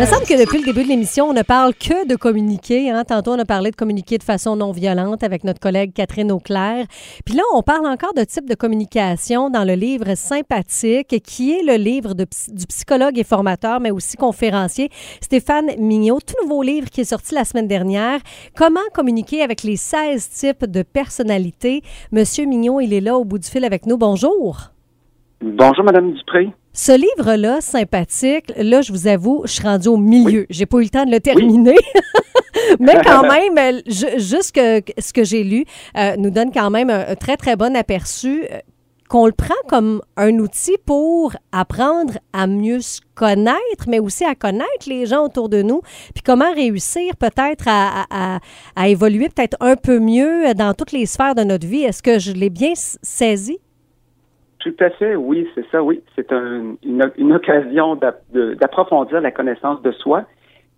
[0.00, 2.90] Il me semble que depuis le début de l'émission, on ne parle que de communiquer.
[2.90, 3.04] Hein.
[3.04, 6.86] Tantôt, on a parlé de communiquer de façon non violente avec notre collègue Catherine Auclair.
[7.26, 11.62] Puis là, on parle encore de type de communication dans le livre Sympathique, qui est
[11.62, 14.88] le livre du psychologue et formateur, mais aussi conférencier
[15.20, 16.20] Stéphane Mignot.
[16.20, 18.20] Tout nouveau livre qui est sorti la semaine dernière.
[18.56, 21.82] Comment communiquer avec les 16 types de personnalités?
[22.10, 23.98] Monsieur Mignot, il est là au bout du fil avec nous.
[23.98, 24.70] Bonjour.
[25.42, 26.50] Bonjour, Madame Dupré.
[26.74, 30.46] Ce livre-là, sympathique, là, je vous avoue, je suis rendue au milieu.
[30.50, 31.76] J'ai pas eu le temps de le terminer.
[32.78, 33.22] Mais quand
[33.54, 35.64] même, juste ce que j'ai lu
[35.96, 38.58] euh, nous donne quand même un, très, très bon aperçu euh,
[39.08, 44.34] qu'on le prend comme un outil pour apprendre à mieux se connaître, mais aussi à
[44.34, 45.80] connaître les gens autour de nous,
[46.14, 48.38] puis comment réussir peut-être à,
[48.76, 51.82] à, évoluer peut-être un peu mieux dans toutes les sphères de notre vie.
[51.82, 53.58] Est-ce que je l'ai bien saisi?
[54.60, 56.02] Tout à fait, oui, c'est ça, oui.
[56.14, 60.24] C'est une, occasion d'approfondir la connaissance de soi,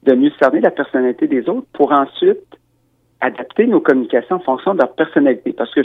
[0.05, 2.39] de mieux cerner la personnalité des autres pour ensuite
[3.21, 5.53] adapter nos communications en fonction de leur personnalité.
[5.53, 5.81] Parce que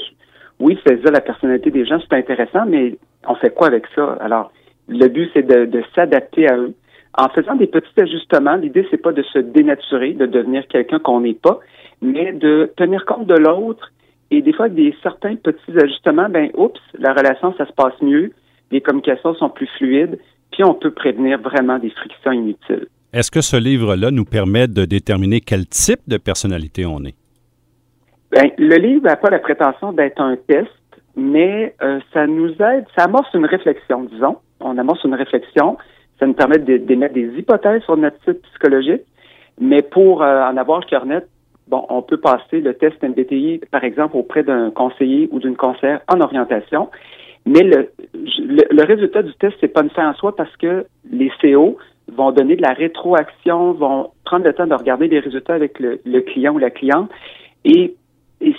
[0.60, 2.96] oui, c'est ça, la personnalité des gens, c'est intéressant, mais
[3.28, 4.18] on fait quoi avec ça?
[4.20, 4.52] Alors,
[4.88, 6.74] le but, c'est de, de s'adapter à eux.
[7.18, 11.22] En faisant des petits ajustements, l'idée, c'est pas de se dénaturer, de devenir quelqu'un qu'on
[11.22, 11.60] n'est pas,
[12.02, 13.92] mais de tenir compte de l'autre
[14.32, 17.94] et des fois, avec des certains petits ajustements, ben, oups, la relation, ça se passe
[18.02, 18.32] mieux,
[18.72, 20.20] les communications sont plus fluides,
[20.52, 22.88] puis on peut prévenir vraiment des frictions inutiles.
[23.14, 27.16] Est-ce que ce livre-là nous permet de déterminer quel type de personnalité on est?
[28.32, 30.68] Bien, le livre n'a pas la prétention d'être un test,
[31.16, 34.38] mais euh, ça nous aide, ça amorce une réflexion, disons.
[34.60, 35.78] On amorce une réflexion,
[36.20, 39.04] ça nous permet d'émettre des hypothèses sur notre type psychologique,
[39.60, 41.28] mais pour euh, en avoir le cœur net,
[41.68, 46.02] bon, on peut passer le test MBTI, par exemple, auprès d'un conseiller ou d'une conseillère
[46.08, 46.90] en orientation.
[47.46, 51.32] Mais le, le, résultat du test, c'est pas une fin en soi parce que les
[51.42, 51.78] CO
[52.12, 56.20] vont donner de la rétroaction, vont prendre le temps de regarder les résultats avec le,
[56.22, 57.10] client ou la cliente
[57.64, 57.96] et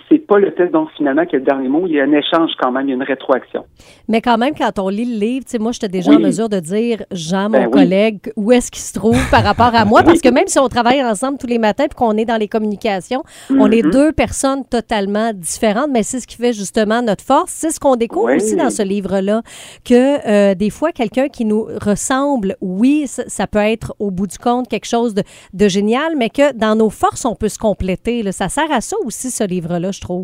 [0.08, 1.86] c'est pas le test, donc finalement, qui est le dernier mot.
[1.86, 3.64] Il y a un échange quand même, il y a une rétroaction.
[4.08, 6.50] Mais quand même, quand on lit le livre, tu sais, moi, j'étais déjà en mesure
[6.50, 10.02] de dire, Jean, mon ben collègue, où est-ce qu'il se trouve par rapport à moi?
[10.04, 12.46] Parce que même si on travaille ensemble tous les matins et qu'on est dans les
[12.46, 13.90] communications, on est mhm.
[13.90, 17.50] deux personnes totalement différentes, mais c'est ce qui fait justement notre force.
[17.50, 19.42] C'est ce qu'on découvre aussi dans ce livre-là,
[19.84, 24.36] que euh, des fois, quelqu'un qui nous ressemble, oui, ça, peut être au bout du
[24.36, 25.22] compte quelque chose de,
[25.54, 28.22] de génial, mais que dans nos forces, on peut se compléter.
[28.22, 28.32] Là.
[28.32, 30.17] Ça sert à ça aussi, ce livre là je trouve.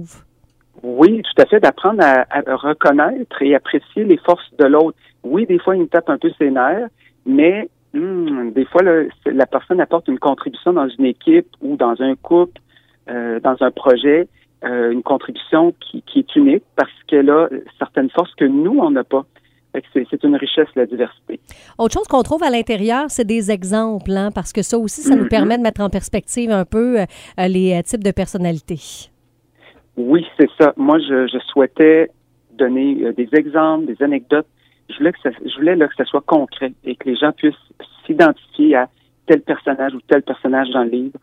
[0.83, 4.99] Oui, tout à fait, d'apprendre à, reconnaître et apprécier les forces de l'autre.
[5.23, 6.89] Oui, des fois, il nous tape un peu ses nerfs,
[7.25, 12.17] mais hmm, des fois, la personne apporte une contribution dans une équipe ou dans un
[12.17, 12.61] couple,
[13.09, 14.29] euh, dans un projet,
[14.65, 19.05] euh, une contribution qui, est unique parce qu'elle a certaines forces que nous, on n'a
[19.05, 19.25] pas.
[19.93, 21.41] C'est une richesse, la diversité.
[21.79, 25.17] Autre chose qu'on trouve à l'intérieur, c'est des exemples, hein, parce que ça aussi, ça
[25.17, 25.29] nous mm-hmm.
[25.29, 27.05] permet de mettre en perspective un peu euh,
[27.49, 29.11] les types de personnalités.
[29.97, 30.73] Oui, c'est ça.
[30.77, 32.11] Moi, je, je souhaitais
[32.53, 34.47] donner euh, des exemples, des anecdotes.
[34.89, 37.33] Je voulais que ça, je voulais là, que ça soit concret et que les gens
[37.33, 37.55] puissent
[38.07, 38.89] s'identifier à
[39.27, 41.19] tel personnage ou tel personnage dans le livre.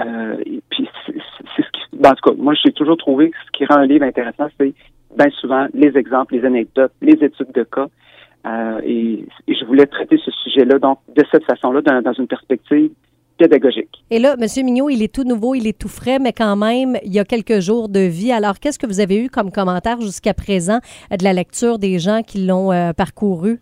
[0.00, 3.36] Euh, et puis, c'est ce qui, ben, en tout cas, moi, j'ai toujours trouvé que
[3.46, 4.74] ce qui rend un livre intéressant, c'est
[5.16, 7.86] bien souvent les exemples, les anecdotes, les études de cas.
[8.46, 12.90] Euh, et, je voulais traiter ce sujet-là, donc, de cette façon-là, dans, dans une perspective
[13.36, 14.04] pédagogique.
[14.10, 14.46] Et là, M.
[14.64, 17.24] Mignot, il est tout nouveau, il est tout frais, mais quand même, il y a
[17.24, 18.32] quelques jours de vie.
[18.32, 20.78] Alors, qu'est-ce que vous avez eu comme commentaire jusqu'à présent
[21.10, 23.60] de la lecture des gens qui l'ont euh, parcouru?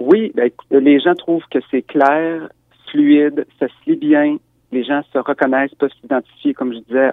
[0.00, 2.48] Oui, ben, les gens trouvent que c'est clair,
[2.90, 4.36] fluide, ça se lit bien,
[4.72, 7.10] les gens se reconnaissent, peuvent s'identifier, comme je disais,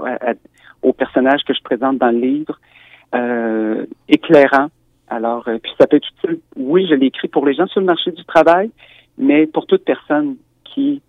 [0.82, 2.60] aux personnages que je présente dans le livre,
[3.14, 4.68] euh, éclairant.
[5.08, 6.40] Alors, euh, puis ça peut être utile.
[6.56, 8.72] Oui, je l'ai écrit pour les gens sur le marché du travail,
[9.18, 11.02] mais pour toute personne qui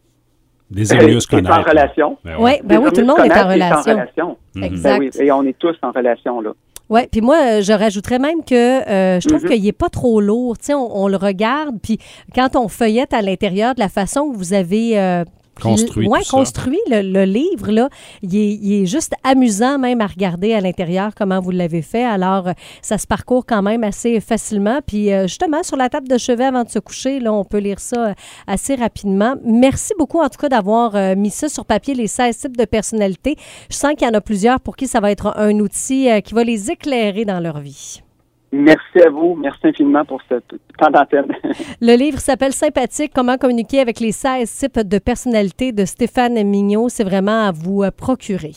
[0.70, 2.18] des mieux se En relation.
[2.24, 4.36] Ben oui, ben oui tout le monde est en relation.
[4.54, 4.64] Mhm.
[4.64, 4.98] Exact.
[4.98, 6.50] Ben et on est tous en relation, là.
[6.88, 9.50] Oui, puis moi, euh, je rajouterais même que euh, je trouve mhm.
[9.50, 10.56] qu'il n'est pas trop lourd.
[10.56, 11.98] Tu sais, on, le regarde, puis
[12.34, 15.24] quand on feuillette à l'intérieur de la façon que vous avez euh,
[15.60, 16.08] construit.
[16.08, 17.88] Oui, construit le, livre, là.
[18.22, 22.04] Il est, juste amusant même à regarder à l'intérieur comment vous l'avez fait.
[22.04, 22.48] Alors,
[22.82, 24.80] ça se parcourt quand même assez facilement.
[24.86, 27.58] Puis, euh, justement, sur la table de chevet avant de se coucher, là, on peut
[27.58, 28.14] lire ça euh,
[28.46, 29.34] assez rapidement.
[29.44, 32.64] Merci beaucoup, en tout cas, d'avoir euh, mis ça sur papier, les 16 types de
[32.64, 33.36] personnalités.
[33.70, 36.34] Je sens qu'il y en a plusieurs pour qui ça va être un outil qui
[36.34, 38.02] va les éclairer dans leur vie.
[38.52, 39.34] Merci à vous.
[39.34, 40.34] Merci infiniment pour ce
[40.78, 41.26] temps d'antenne.
[41.80, 46.88] Le livre s'appelle Sympathique, comment communiquer avec les 16 types de personnalités de Stéphane Mignot.
[46.88, 48.52] C'est vraiment à vous euh, procurer.